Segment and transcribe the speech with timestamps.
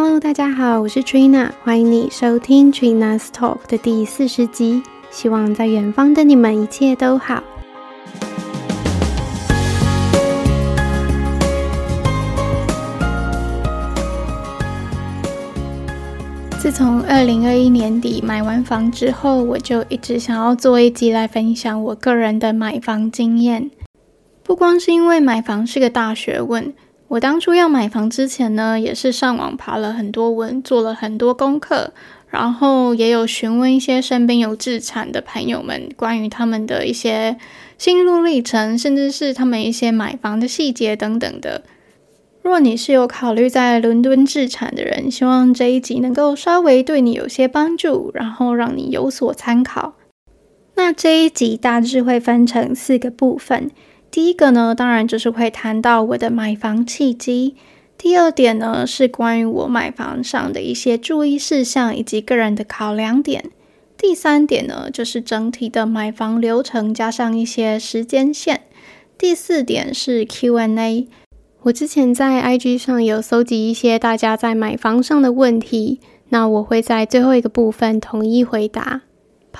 [0.00, 4.80] Hello，大家好，我是 Trina，欢迎你收听 Trina's Talk 的第四十集。
[5.10, 7.42] 希望在远方的你们一切都好。
[16.60, 23.68] 自从二零二一年底买完房之后，我就一直想要做一集来分享我个人的买房经验。
[24.44, 26.72] 不光是因为买房是个大学问，
[27.08, 31.92] 我当初要买房之前呢，也是上网爬了很多文，做了很多功课，
[32.28, 37.38] 然后也有询问一些身边有置产的朋友们，关于他们的一些
[37.78, 41.62] 心路历程，甚至是他们一些买房的细节等等的。
[42.42, 49.94] 若你是有考虑在伦敦置产的人，希望这一集能够稍微对你有些帮助，然后让你有所参考。
[50.74, 53.70] 那这一集大致会分成四个部分。
[54.10, 57.56] 第一个呢，当然就是会谈到我的买房契机。
[57.96, 63.50] 第二点呢，是关于我买房上的一些注意事项以及个人的考量点。
[63.96, 68.62] 第三点呢，就是整体的买房流程加上一些时间线。
[69.18, 71.08] 第四点是 Q&A。
[71.62, 75.98] 我之前在 IG 上有搜集一些大家在买房上的问题，
[76.28, 79.02] 那我会在最后一个部分统一回答。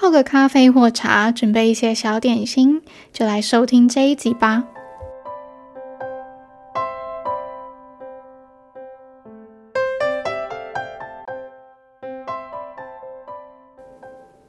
[0.01, 2.83] 泡个咖啡或茶，准备一些小点心，
[3.13, 4.63] 就来收听这一集吧。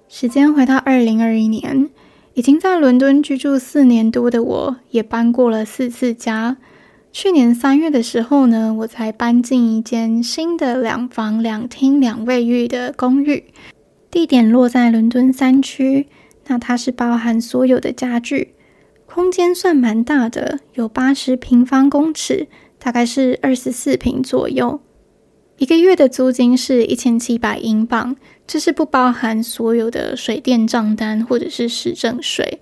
[0.07, 1.89] 时间回到二零二一年，
[2.35, 6.57] 已经在伦敦居住四年多的我，也搬过了四次家。
[7.11, 13.45] 去年三月的时候呢，我才搬进一间新的两房两厅两卫浴的公寓。
[14.11, 16.07] 地点落在伦敦三区，
[16.47, 18.53] 那它是包含所有的家具，
[19.05, 22.47] 空间算蛮大的，有八十平方公尺，
[22.79, 24.79] 大概是二十四平左右。
[25.57, 28.15] 一个月的租金是一千七百英镑，
[28.47, 32.59] 这是不包含所有的水电账单或者是市政税。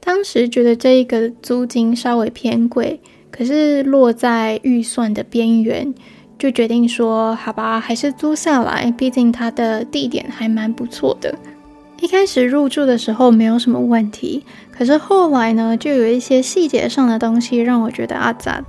[0.00, 5.94] 当时觉得这一个租金稍微偏贵，可是落在预算的边缘。
[6.38, 11.34] 就决定说好吧，还是租下来，毕竟它的地点还蛮不错的。
[12.00, 18.64] 一开始入住的时候没有什么问题，可是后来呢，就有一些细节上的东西让我觉得阿赞。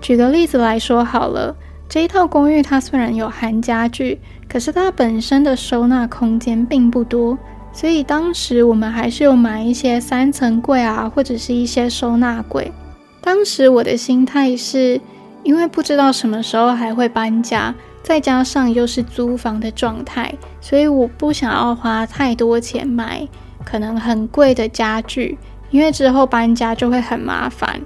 [0.00, 1.54] 举个例子来说好了，
[1.90, 7.36] 这一套公寓它虽然有含家具，可是它本身的收纳空间并不多，
[7.70, 12.72] 所以当时我们还是有买一些三层柜啊，或者是一些收纳柜。
[13.20, 14.98] 当时我的心态是。
[15.44, 17.72] 因为不知道什么时候还会搬家，
[18.02, 23.28] 再加上又是租房的状态，所以我不想要花太多钱买
[23.64, 25.38] 可能很贵的家具，
[25.70, 27.80] 因为之后搬家就会很麻烦。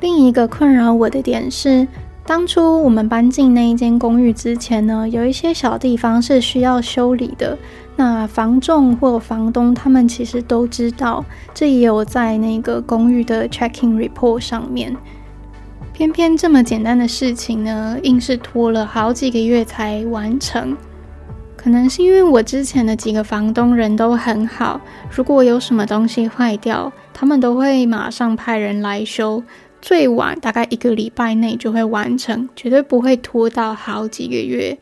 [0.00, 1.86] 另一个困扰我的点是，
[2.24, 7.56] 当初我们搬进那一间公寓之前呢，有一些小地方是需要修理的。
[7.96, 14.96] 那房仲或房东他们其实都知道，这也有在那个公寓的 checking report 上面。
[15.98, 20.76] 偏偏这么简单的事情呢，硬是拖了好几个月才完成。
[21.56, 29.42] 可能是因为我之前的几个房东人都很好，如果有什么东西坏掉，他们都会马上派人来修，
[29.82, 34.78] 最晚大概一个礼拜内就会完成，绝对不会拖到好几个月。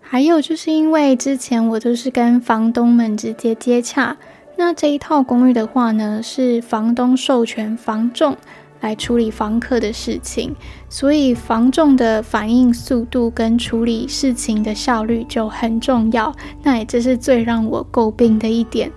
[0.00, 4.16] 还有就是因为之前我都是跟房东们直接接洽，
[4.56, 8.34] 那这一套公寓的话呢，是房东授权房仲。
[8.84, 10.54] 来处理房客的事情，
[10.90, 16.30] 所以房仲的反应速度跟处理事情的效率就很重要。
[16.62, 18.92] 那也这是最让我诟病的一点。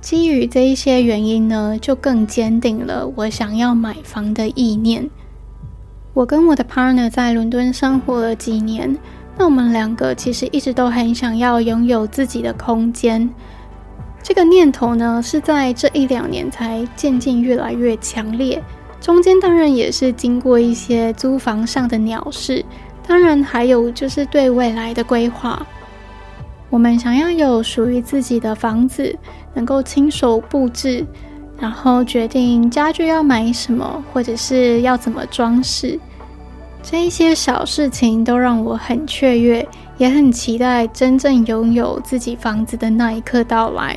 [0.00, 5.10] 基于这一些原因呢，就更坚定了我想要买房的意念。
[6.14, 8.96] 我跟我的 partner 在伦敦生活了几年，
[9.36, 13.28] 那我们两个其实一直都很想要拥有自己的空间。
[14.22, 18.62] 这个念头呢，是在这一两年才渐渐越来越强烈。
[19.00, 22.64] 中间当然也是经过一些租房上的鸟事，
[23.06, 25.66] 当然还有就是对未来的规划。
[26.68, 29.16] 我们想要有属于自己的房子，
[29.54, 31.06] 能够亲手布置，
[31.58, 35.98] 然后决定家具要买什么，或者是要怎么装饰，
[36.82, 39.66] 这一些小事情都让我很雀跃，
[39.96, 43.96] 也很期待真正拥有自己房子的那一刻到来。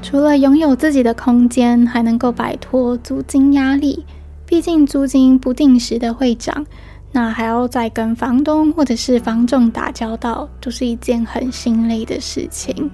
[0.00, 4.04] 除了拥有自己的空间，还能够摆脱租金压力。
[4.46, 6.64] 毕竟租金不定时的会涨，
[7.12, 12.90] 那还要再跟房东或者是房仲打交道，都是一件很心累的事情。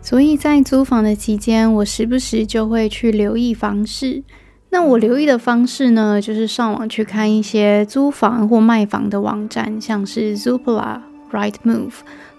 [0.00, 4.22] 所以在租房的期间，我时不时就会去留意房市。
[4.70, 11.00] 那我留意的方式呢，就是上网去看一些租房或卖房的网站，像是 Zoopla、
[11.32, 11.94] Rightmove，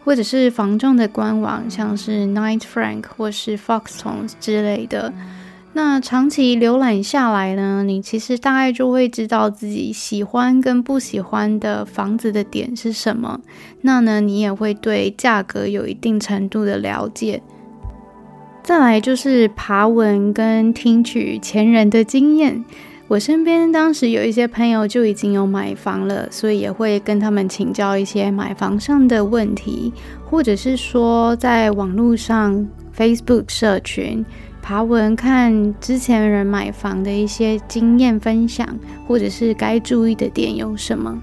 [0.07, 5.13] 或者是房仲的官网，像是 Night Frank 或是 Foxtons 之类的。
[5.73, 13.41] 那长期浏览下来呢，你其实大概就会知道自己喜欢跟不喜欢的房子的点是什么。
[13.81, 17.43] 那呢，你也会对价格有一定程度的了解。
[18.63, 22.63] 再来就是爬文跟听取前人的经验。
[23.09, 29.93] 我身边当时有一些朋友就已经有买房了，所以也会跟他们请教一些买房上的问题，
[30.29, 32.67] 或者是说在网络上
[32.97, 34.25] Facebook 社群
[34.61, 38.67] 爬文看之前人买房的一些经验分享，
[39.07, 41.17] 或者是该注意的点有什么。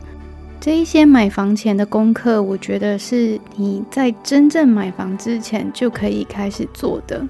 [0.59, 7.23] 这一些买房前的功课，我觉得是你在真正买房之前就可以开始做的。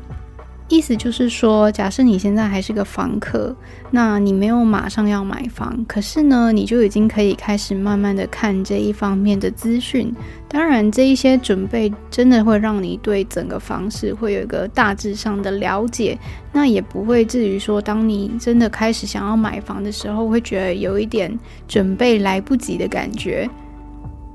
[0.69, 3.55] 意思就是说，假设你现在还是个房客，
[3.90, 10.11] 那你没有马上要买房，可是呢，你就已经可以开始慢慢的看这一方面的资讯。
[10.49, 16.19] 当然，这一些准备真的会让你对整个房市会有一个大致上的了解，
[16.50, 21.38] 那也不会至于说，当你真的开始想要买房的时候，会觉得有一点
[21.69, 23.49] 准备来不及的感觉。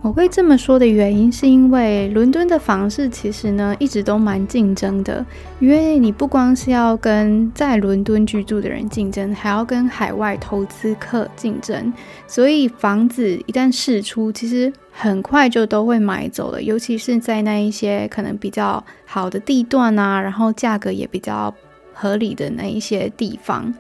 [0.02, 5.24] 我会这么说的原因，是因为伦敦的房市其实呢一直都蛮竞争的，
[5.60, 11.92] 因为你不光是要跟在伦敦居住的人竞争，还要跟海外投资客竞争，
[12.26, 21.54] 所以房子一旦释出，其实很快就都会买走了，尤其是在那一些可能比较好的地段啊，然后价格也比较
[21.94, 23.74] 合理的那一些地方。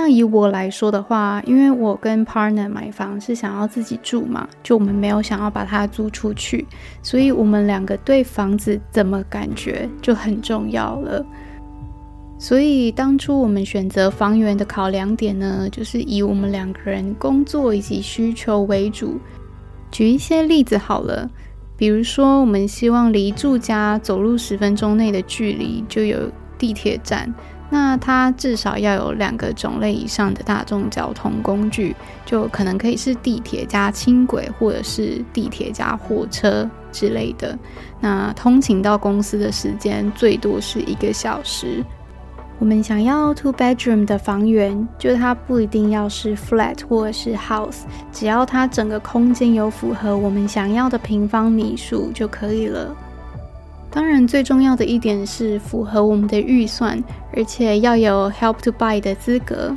[0.00, 6.64] 那以我来说的话，因为我跟 partner 买房是想要自己住嘛，就我们没有想要把它租出去，
[7.02, 11.26] 所以我们两个对房子怎么感觉就很重要了。
[12.38, 19.18] 所以当初我们选择房源的考量点呢，就是以我们两个人工作以及需求为主。
[19.90, 21.28] 举一些例子好了，
[21.76, 27.34] 比如说我们希望离住家走路十分钟内的距离就有地铁站。
[27.70, 31.94] 那它至少要有两个种类以上的大众交通工具，
[32.24, 37.58] 就可能可以是地铁加轻轨，或者是地铁加火车之类的。
[38.00, 41.84] 那通勤到公司的时间最多是一个小时。
[42.60, 52.96] 我们想要 two bedroom 的房源，就它不一定要是 flat 或者是 house，只要它整个空间有符合我们想要的平方米数就可以了。
[53.90, 57.02] 当然，最重要的一点是符合我们的预算，
[57.34, 59.76] 而且要有 Help to Buy 的资格。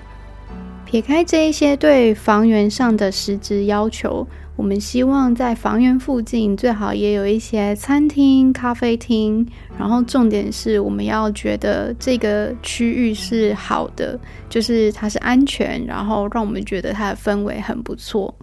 [0.86, 4.28] 撇开这一些对房源上的实质要求，
[4.58, 9.48] 我们希望在房源附近最好也有一些餐厅、咖啡厅。
[9.80, 14.20] 然后重点是我们要觉得这个区域是好的，
[14.50, 18.36] 就是它是安全，然后让我们觉得它的氛围很不错。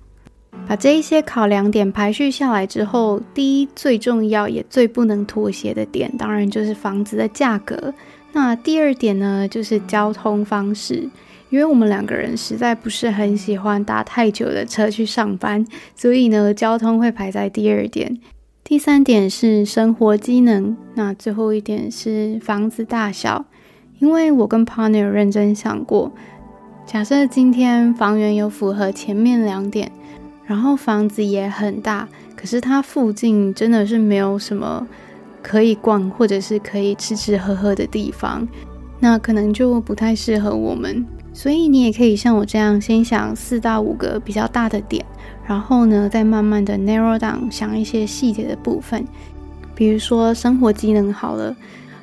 [0.69, 7.95] 把这一些考量点排序下来之后，第一最重要也最不能妥协的点，当然就是房子的价格。
[8.33, 11.09] 那第二点呢，就是交通方式，
[11.49, 15.67] 因为我们两个人实在不是很喜欢搭太久的车去上班，
[15.97, 18.19] 所以呢，交通会排在第二点。
[18.63, 23.47] 第三点是生活机能，那最后一点是房子大小。
[24.01, 26.13] 因为我跟 partner 认真想过，
[26.85, 29.91] 假设今天房源有符合前面两点。
[30.49, 34.89] 然后房子也很大，可是它附近真的是没有什么
[35.43, 38.49] 可以逛或者是可以吃吃喝喝的地方，
[38.99, 41.05] 那可能就不太适合我们。
[41.35, 45.05] 所以你也可以像我这样，先想四到五个比较大的点，
[45.47, 49.05] 然后呢，再慢慢的 narrow down，想一些细节的部分，
[49.75, 51.55] 比如说生活机能好了。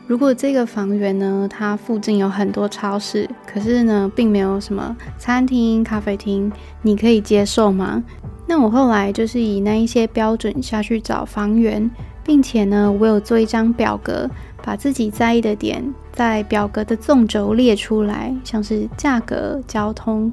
[0.06, 6.52] 如果这个房源呢，它附近有很多超市，可是呢，并没有什么餐厅、咖啡厅，
[6.84, 8.04] 你可以接受吗？
[8.48, 11.90] 那我后来就是以那一些标准下去找房源，
[12.24, 14.30] 并且呢，我有做一张表格，
[14.64, 20.32] 把自己在意的点在表格的纵轴列出来，像是价格、交通，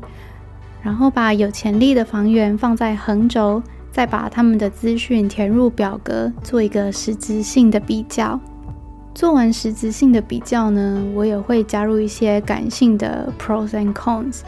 [0.83, 8.39] 然后把有潜力的房源放在横轴，再把他们的资讯填入表格，做一个实质性的比较。
[9.15, 14.41] 做完实质性的比较呢，我也会加入一些感性的 pros and cons。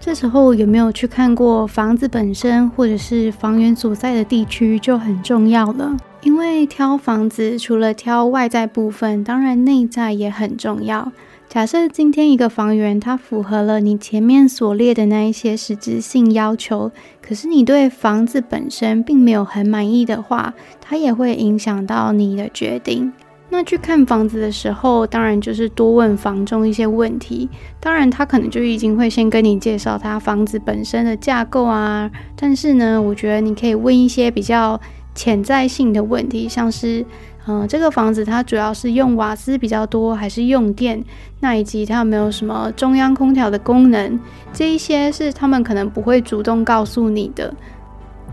[0.00, 5.94] 这时候有没有去看过房子本身，或者是房源所在的地区就很重要了。
[6.22, 11.12] 因为挑房子除了挑外在部分，当然内在也很重要。
[11.50, 16.90] 假设今天一个房源它符合了你前面所列的那一些实质性要求，
[17.20, 23.12] 可是你对房子本身并没有很满意的话，它也会影响到你的决定。
[23.52, 27.48] 那去看房子的时候，当然就是多问房中一些问题。
[27.80, 32.08] 当然，他可能就已经会先跟你介绍他房子本身的架构啊。
[32.36, 34.80] 但是呢，我觉得你可以问一些比较
[35.14, 37.04] 潜在性的问题，像是，
[37.46, 41.04] 嗯、呃，这个房子它主要是用瓦斯比较多，还是用电？
[41.40, 44.18] 那以及它有没有什么中央空调的功能？
[44.52, 47.52] 这一些是他们可能不会主动告诉你的。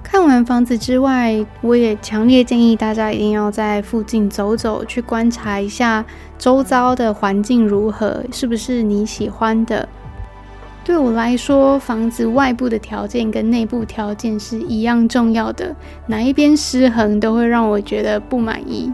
[0.09, 6.03] 看完房子之外，我也强烈建议大家一定要在附近走走，去观察一下
[6.39, 9.87] 周遭的环境如何，是不是你喜欢的。
[10.85, 18.89] 对我来说，房子外部的条件跟内部条件是一样重要的，哪一边失衡都会让我觉得不满意。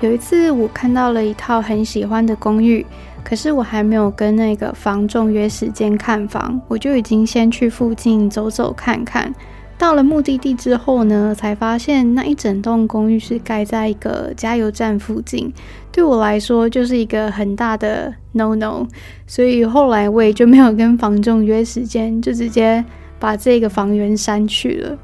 [0.00, 2.86] 有一次，我看到了一套很喜欢的公寓，
[3.24, 9.34] 可是我还没有跟那个房仲约时间看房，我就已经先去附近走走看看。
[9.82, 15.52] 到了目的地之后呢，才发现那一整栋公寓是盖在一个加油站附近，
[15.90, 18.86] 对我来说就是一个很大的 no no，
[19.26, 22.84] 所以后来我也就没有跟房仲约时间，就直接
[23.18, 24.96] 把这个房源删去了。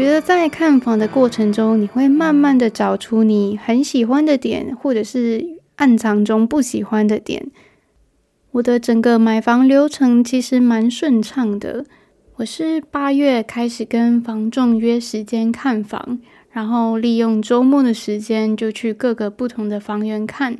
[0.00, 7.50] 觉得在看房的过程中，你会慢慢的找出你很喜欢的点，或者是暗藏中不喜欢的点。
[8.52, 11.84] 我的整个买房流程其实蛮顺畅的。
[12.36, 16.18] 我是八月开始跟房仲约时间看房，
[16.50, 20.56] 然后利用周末的时间就去各个不同的房源看。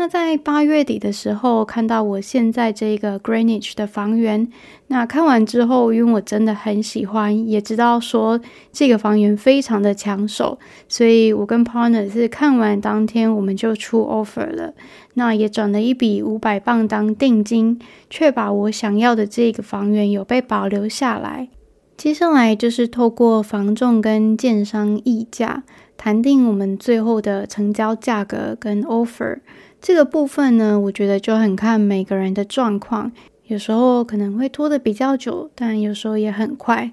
[0.00, 4.48] 那在八月底的时候，看到我现在这个 Greenwich 的房源，
[4.86, 8.40] 那看完之后，因为我真的很喜欢，也知道说
[8.72, 10.56] 这个房源非常的抢手，
[10.88, 14.72] 所以我跟 partner 是看完当天我们就出 offer 了，
[15.14, 21.48] 那也转了一笔五百镑当定金，确保我想要的这个房源有被保留下来。
[21.96, 25.64] 接下来就是透过房仲跟建商议价，
[25.96, 29.38] 谈定我们最后的成交价格跟 offer。
[29.80, 33.12] 这个部分呢，我觉得就很看每个人的状况，
[33.46, 36.92] 有时候可能会拖得比较久，但有时候也很快。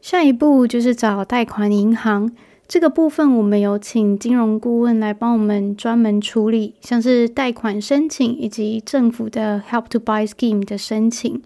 [0.00, 2.32] 下一步就是找贷款银行，
[2.66, 11.42] 这个部分我们有请金融顾问来帮我们专门处理，像是贷款申请以及政府的 Help to Buy Scheme 的申请。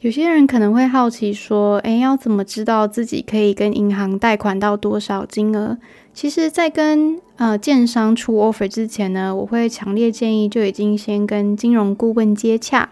[0.00, 5.78] 有些人可能会好奇说，诶，要怎么知道自己可以跟银行贷款到多少金额？
[6.12, 12.90] 其实，在跟呃建商出 offer 之前呢，我会强烈建议就已经先跟金融顾问接洽，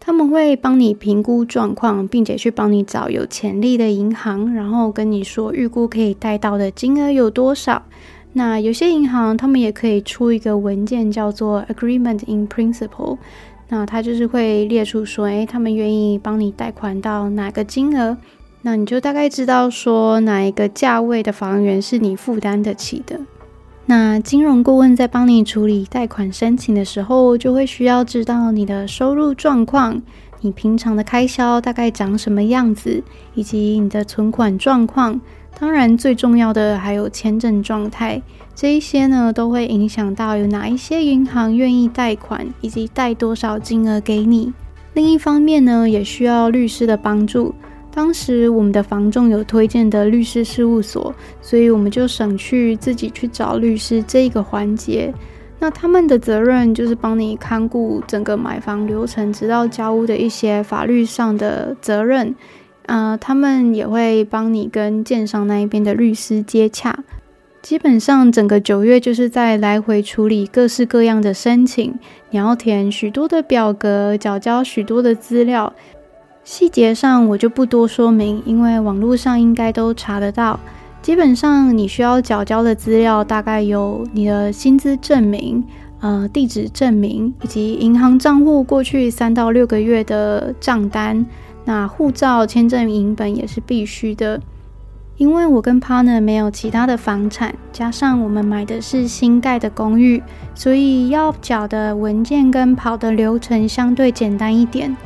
[0.00, 7.84] 他们会帮你评估状况，并且去帮你找有潜力的银行，然后跟你说预估可以贷到的金额有多少。
[8.32, 13.18] 那有些银行他们也可以出一个文件，叫做 Agreement in Principle。
[13.68, 18.16] 那他就是会列出说，诶，他们愿意帮你贷款到哪个金额，
[18.62, 23.20] 那你就大概知道说哪一个价位的房源是你负担得起的。
[23.86, 30.02] 那金融顾问在帮你处理贷款申请的时候，就会需要知道你的收入状况，
[30.40, 33.02] 你平常的开销大概长什么样子，
[33.34, 35.20] 以及你的存款状况。
[35.58, 38.20] 当然，最重要的还有签证状态，
[38.60, 44.52] 这一些呢都会影响到有哪一些银行愿意贷款，以及贷多少金额给你。
[44.94, 47.54] 另一方面呢，也需要律师的帮助。
[47.94, 55.14] 当时我们的房仲有推荐的律师事务所，所以我们就省去自己去找律师这一个环节。
[55.60, 62.34] 那他们的责任就是帮你看顾整个买房流程，直到交屋的一些法律上的责任。
[62.86, 67.04] 呃，他们也会帮你跟建商那一边的律师接洽。
[67.60, 71.92] 基本上整个九月就是在来回处理各式各样的申请，
[72.30, 75.72] 你要填许多的表格，缴交许多的资料。
[76.44, 80.58] 细节上我就不多说明，因为网络上应该都查得到。
[81.02, 85.62] 基本上你需要缴交的资料大概有你的薪资证明、
[86.00, 91.24] 呃地址证明，以及银行账户过去三到六个月的账单。
[91.64, 94.40] 那护照、签证影本也是必须的，
[95.18, 100.22] 因为我跟 partner 没有其他的房产，加上我们买的是新盖的公寓，
[100.54, 104.96] 所以要缴的文件跟跑的流程相对简单一点。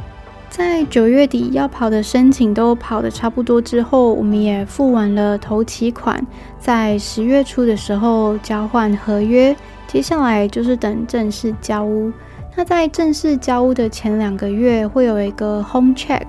[0.50, 6.22] 在九月底要跑的申请都跑得差不多之后，我们也付完了头期款，
[6.60, 12.12] 在十月初的时候交换合约，接下来就是等正式交屋。
[12.54, 16.26] 那在正式交屋的前两个月会有一个 home check。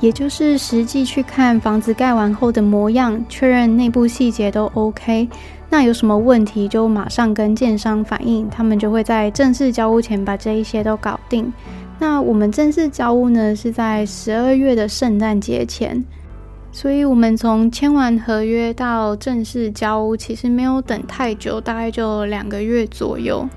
[0.00, 5.28] 也就是实际去看房子盖完后的模样，确认内部细节都 OK。
[5.70, 11.52] 那有什么问题就马上跟建商反映，他们就会在正式交屋前把这一些都搞定。
[11.98, 16.04] 那我们正式交屋呢，是在十二月的圣诞节前，
[16.70, 23.48] 所以我们从签完合约到正式交屋，其实没有等太久，大概就两个月左右。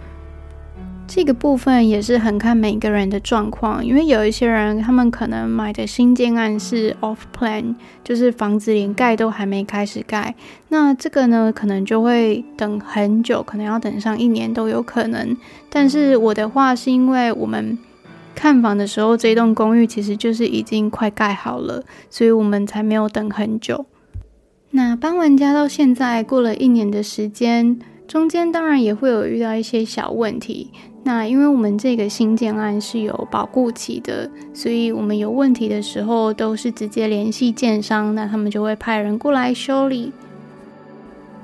[1.08, 7.74] 这个部分也是很看每个人的状况，因为有一些人他们可能买的新建案是 off plan，
[8.04, 10.36] 就是房子连盖都还没开始盖，
[10.68, 15.36] 那这个呢可能就会等很久，可能要等上一年都有可能。
[15.70, 17.78] 但是我的话是因为我们
[18.36, 23.86] 看房的时候，这栋公寓其实就是已经快盖好了，所以我们才没有等很久。
[24.72, 30.70] 那搬完家到现在过了一年的时间，中间当然也会有遇到一些小问题。
[31.08, 40.12] 那因为我们这个新建案是有保固期的，所以我们有问题的时候都是直接联系建商，那他们就会派人过来修理。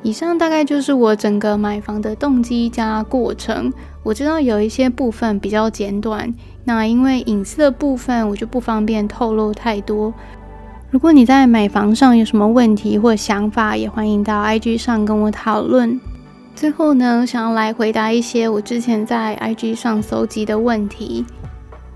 [0.02, 3.72] 以上大概就是我整个买房的动机加过程。
[4.04, 6.34] 我知道有一些部分比较简短，
[6.66, 10.14] 那因为隐私的部分我就不方便透露太多。
[10.92, 16.02] 如果你在买房上有什么问题或想法，也欢迎到 IG 上跟我讨论。
[16.56, 21.26] 最后呢，想要来回答一些我之前在 IG 上搜集的问题。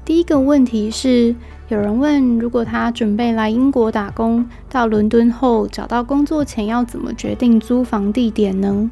[0.04, 1.34] 第一个问题是，
[1.70, 8.90] 有人问，如果他准备来英国打工，到伦敦后找到工作前要怎么决定租房地点呢？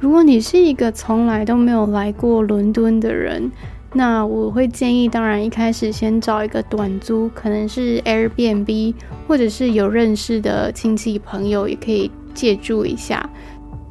[0.00, 3.52] 如果你是一个从来都没有来过伦敦的人，
[3.92, 8.94] 那我会建议，当然一开始先找一个短租，可能是 Airbnb，
[9.26, 13.28] 或者是有认识的亲戚朋友也可以借住一下。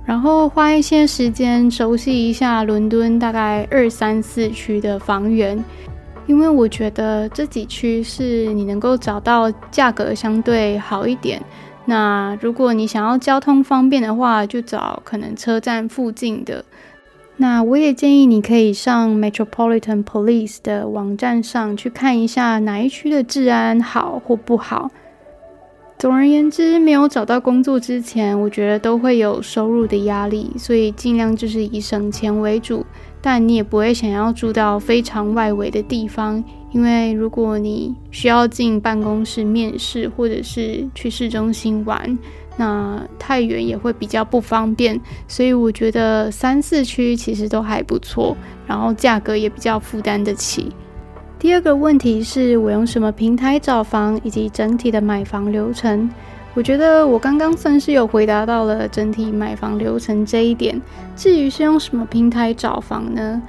[0.07, 5.61] 然后花一些时间熟悉一下伦敦大概二三四区的房源，
[6.27, 11.41] 因为我觉得这几区是你能够找到价格相对好一点。
[11.83, 16.63] 那如果你想要交通方便的话，就找可能车站附近的。
[17.35, 24.89] 那我也建议你可以上 Metropolitan Police 的网站上去看一下哪一区的治安好或不好。
[25.97, 32.85] 总而言之，没有找到工作之前，我觉得都会有收入的压力，所以尽量就是以省钱为主。
[33.19, 42.17] 但你也不会想要住到非常外围的地方，因为如果你需要进办公室面试，或者是去市中心玩，
[42.57, 45.01] 那太远也会比较不方便。
[45.27, 50.71] 所以我觉得三四区其实都还不错，然后价格也比较负担得起。
[51.39, 56.09] 第二个问题是我用什么平台找房，以及整体的买房流程。
[56.55, 60.81] 我觉得我刚刚算是有回答到了整体买房流程这一点。
[61.15, 63.39] 至于是用什么平台找房呢？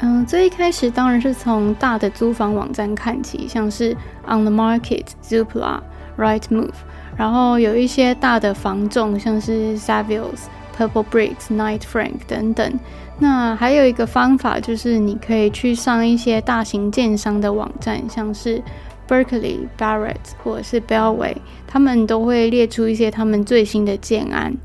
[0.00, 3.96] 嗯，最一开始当然是从大的租房网站看起，像是
[4.26, 5.78] On the Market、Zoopla、
[6.18, 6.70] Rightmove，
[7.16, 10.46] 然后有一些大的房仲，像是 Savills、
[10.76, 12.72] Purple Bricks、Night Frank 等等。
[13.18, 18.60] 那还有一个方法，就是你可以去上一些大型建商的网站，像是
[19.08, 24.56] Berkeley、Barratt 或者是 Bellway，他们都会列出一些他们最新的建案。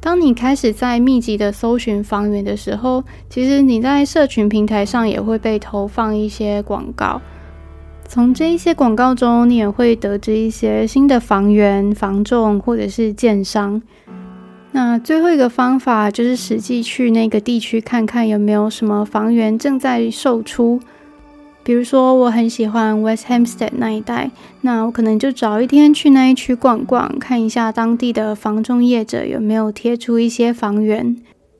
[0.00, 7.20] 当你开始在密集的搜寻房源的时候，其实你在社群平台上也会被投放一些广告。
[8.06, 13.82] 从这一些广告中，你也会得知一些新的房源、房仲或者是建商。
[14.78, 20.80] 那最后一个方法就是实际去那个地区看看有没有什么房源正在售出。
[21.64, 31.16] 比如说，我很喜欢 West Hampstead 那一带，那我可能就找一天去那一区逛逛，看一下当地的房中业者有没有贴出一些房源。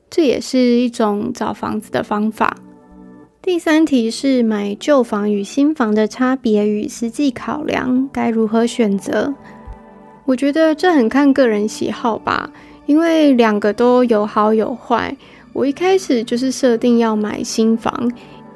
[0.09, 2.55] 这也是一种找房子的方法。
[3.41, 9.33] 第三题是买旧房与新房的差别与实际考量，该如何选择？
[10.23, 12.49] 我觉得这很看个人喜好吧。
[12.89, 15.15] 因为两个都有好有坏，
[15.53, 18.11] 我一开始就是设定要买新房，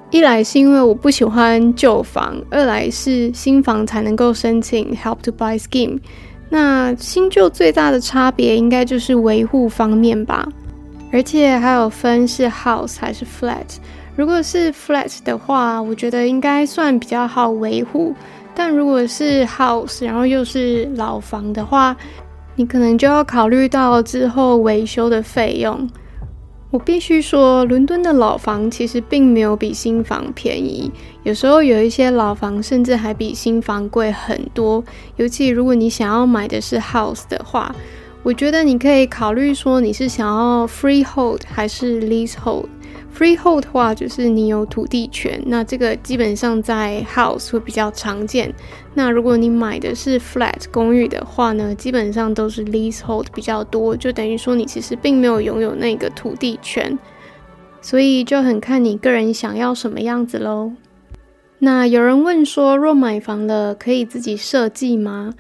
[0.10, 6.00] 一来是因为我不喜欢旧房，二来是新房才能够申请 Help to Buy Scheme。
[6.50, 10.50] 那新旧最大的差别应该就是维护方面吧，
[11.12, 13.78] 而且还有分是 House 还是 Flat。
[14.16, 18.16] 如果是 Flat 的话，我觉得应该算比较好维护，
[18.56, 21.96] 但如果是 House，然后又是老房的话，
[22.56, 25.90] 你可能就要考虑到之后维修的费用。
[26.70, 34.84] 我必须说，伦敦的老房其实并没有比新房便宜，有时候有一些老房甚至还比新房贵很多。
[35.18, 37.76] 尤其如果你想要买的是 house 的话，
[38.24, 42.66] 我觉得你可以考虑说你是想要 freehold 还是 leasehold。
[43.16, 48.54] Freehold 的话就是你有土地权，那这个基本上在 house 会比较常见。
[48.96, 56.98] 那如果你买的是 flat 公寓的话呢，基本上都是 leasehold 比较多，就等于说你其实并没有拥有那个土地权，
[57.82, 60.72] 所以就很看你个人想要什么样子喽。
[61.60, 65.34] 那有人问说，若买房了可以自己设计吗？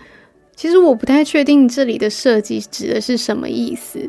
[0.55, 4.07] 其实我不太确定这里的设计指的是什么意思。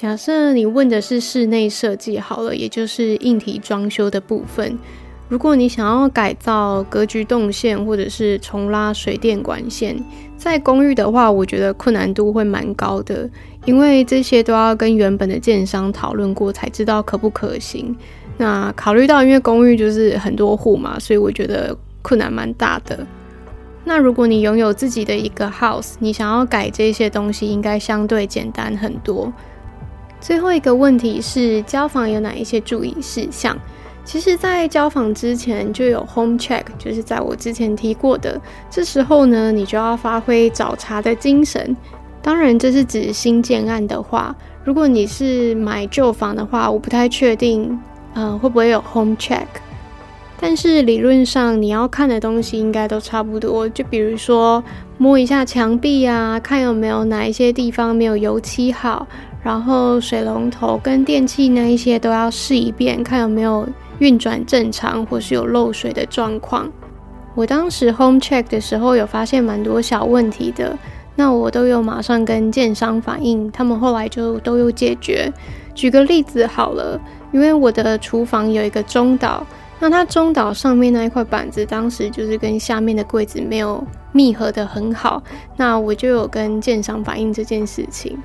[0.00, 4.78] 假设你问的是室内设计好了，也就是硬体装修的部分。
[5.28, 10.00] 如果你想要改造格局动线，或者是重拉水电管线，
[10.36, 13.28] 在公寓的话，我觉得困难度会蛮高的，
[13.64, 17.92] 因为这些都要跟原本的建商讨论过才知道可不可行。
[18.36, 23.04] 那考虑到因为公寓就是很多户嘛，所以我觉得困难蛮大的。
[23.82, 29.32] 那如果你拥有自己的一个 house，你想要改这些东西，应该相对简单很多。
[30.20, 33.56] 最后一个问题是，交房有哪一些注意事项？
[34.04, 38.40] 其实，在交房之前就有 home check，就是在我之前提过的。
[38.70, 41.76] 这时候呢，你就要发挥找茬的精神。
[42.22, 44.34] 当然，这是指新建案的话。
[44.64, 47.78] 如果你是买旧房的话，我不太确定，
[48.14, 49.46] 嗯、会不会有 home check。
[50.40, 53.68] 但是理论上，你要看的东西应该都差不多。
[53.68, 54.62] 就比如说，
[54.96, 59.06] 摸一下墙壁啊，看有没有哪一些地方没有油漆好。
[59.42, 63.66] 然后水龙头跟电器那一些都要试一遍，看有没有
[63.98, 66.70] 运转正常，或是有漏水的状况。
[67.34, 70.76] 我当时 home check 的时候有发现蛮多小问题的，
[71.14, 75.32] 那我都有马上跟建商反映，他们后来就都有解决。
[75.74, 79.46] 举个例子好了，因为我的厨房有一个中岛，
[79.78, 85.22] 那它中岛上面那一块板子当时就是跟下面的柜子没有密合得很好，
[85.56, 88.18] 那我就有跟建商反映这件事情。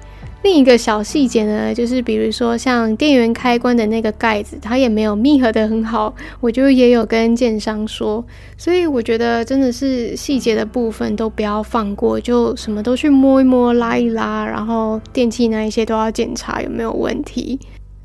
[0.43, 8.23] 另一个小细节呢，就是比如说像电源开关的那个盖子，它也没有密合得很好，我就也有跟建商说。
[8.58, 17.58] 所以我觉得真的是细节的部分都不要放过，就什么都去摸一摸、拉一拉，然后电器那一些都要检查有没有问题。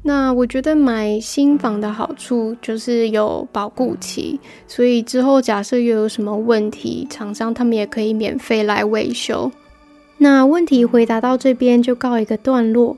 [0.02, 9.50] 那我觉得买新房的好处就是有保固期，所以之后假设又有什么问题，厂商他们也可以免费来维修。
[10.18, 12.96] 那问题回答到这边就告一个段落。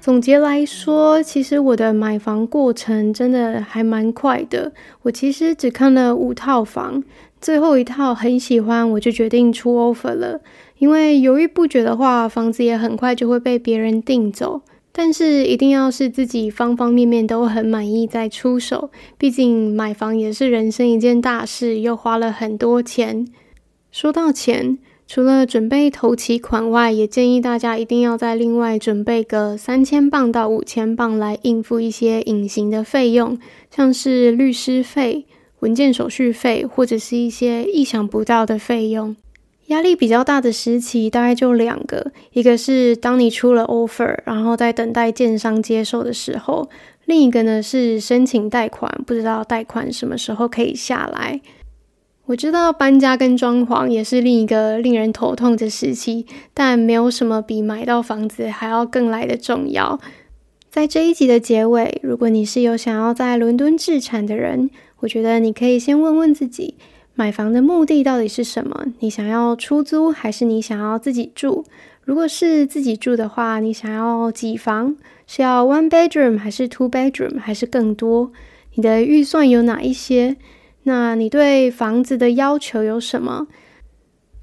[0.00, 4.72] 总结来说，其实我的买房过程真的还蛮快的。
[5.02, 7.04] 我其实只看了五套房，
[7.40, 10.40] 最后一套很喜欢，我就决定出 offer 了。
[10.78, 14.62] 因为犹豫不决的话，房子也很快就会被别人订走。
[14.90, 23.28] 但是一定要是自己方方面面都很满意再出手，毕竟买房也是人生一件大事，又花了很多钱。
[23.92, 24.78] 说到钱。
[25.06, 33.38] 除了准备头期款外，也建议大家一定要再另外准备个三千磅到五千磅来应付一些隐形的费用，
[33.70, 35.26] 像是律师费、
[35.60, 39.14] 文件手续费，或者是一些意想不到的费用。
[39.66, 46.68] 压力比较大的时期大概就两个，一个是当你出了 offer，然后在等待建商接受的时候；
[47.04, 51.40] 另一个呢是申请贷款，不知道贷款什么时候可以下来。
[52.26, 59.98] 我知道搬家跟装潢也是另一个令人头痛的时期，但没有什么比买到房子还要更来的重要。
[60.70, 66.76] 在这一集的结尾，如果你是有想要在伦敦置产的人，我觉得你可以先问问自己，
[67.14, 68.86] 买房的目的到底是什么？
[69.00, 71.64] 你想要出租还是你想要自己住？
[72.04, 74.96] 如果是自己住的话，你想要几房？
[75.26, 78.30] 是要 one bedroom 还是 two bedroom 还是更多？
[78.74, 80.36] 你的预算有哪一些？
[80.84, 83.46] 那你对房子的要求有什么？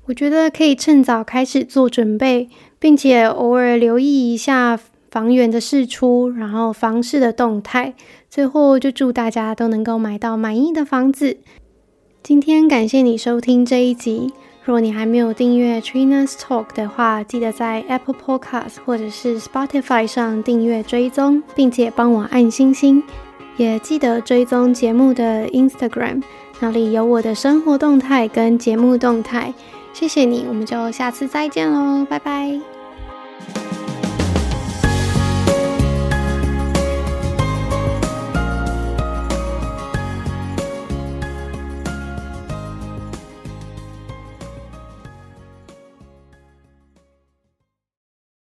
[0.05, 2.49] 我觉得可以趁早开始做准备，
[2.79, 4.79] 并且偶尔留意一下
[5.11, 7.93] 房源的释出，然后房市的动态。
[8.29, 11.37] 最后就祝大家都能够买到满意的房子。
[12.23, 14.31] 今天感谢你收听这一集。
[14.63, 23.01] 若你还没有订阅 Trina's Talk 的话，记得在 Apple Podcast 或者是 Spotify 上订阅追踪，并且帮我按星星。
[23.59, 26.23] 也记得追踪节目的 instagram
[26.61, 29.53] 那里有我的生活动态跟节目动态。
[29.91, 32.57] 谢谢你我们就下次再见喽拜拜。